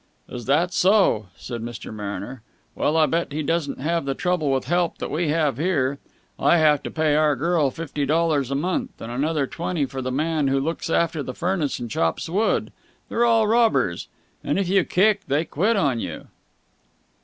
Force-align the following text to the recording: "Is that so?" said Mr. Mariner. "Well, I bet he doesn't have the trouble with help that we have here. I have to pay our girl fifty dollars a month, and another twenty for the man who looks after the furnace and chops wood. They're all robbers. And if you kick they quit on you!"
"Is 0.27 0.45
that 0.45 0.73
so?" 0.73 1.27
said 1.35 1.61
Mr. 1.61 1.93
Mariner. 1.93 2.41
"Well, 2.73 2.97
I 2.97 3.05
bet 3.05 3.31
he 3.31 3.43
doesn't 3.43 3.79
have 3.79 4.03
the 4.05 4.15
trouble 4.15 4.49
with 4.51 4.65
help 4.65 4.97
that 4.97 5.11
we 5.11 5.27
have 5.29 5.59
here. 5.59 5.99
I 6.39 6.57
have 6.57 6.81
to 6.81 6.89
pay 6.89 7.13
our 7.15 7.35
girl 7.35 7.69
fifty 7.69 8.03
dollars 8.07 8.49
a 8.49 8.55
month, 8.55 8.99
and 8.99 9.11
another 9.11 9.45
twenty 9.45 9.85
for 9.85 10.01
the 10.01 10.11
man 10.11 10.47
who 10.47 10.59
looks 10.59 10.89
after 10.89 11.21
the 11.21 11.35
furnace 11.35 11.77
and 11.77 11.87
chops 11.91 12.27
wood. 12.27 12.71
They're 13.09 13.25
all 13.25 13.47
robbers. 13.47 14.07
And 14.43 14.57
if 14.57 14.67
you 14.67 14.83
kick 14.85 15.27
they 15.27 15.45
quit 15.45 15.77
on 15.77 15.99
you!" 15.99 16.25